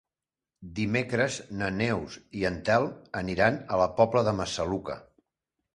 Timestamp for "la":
3.85-3.91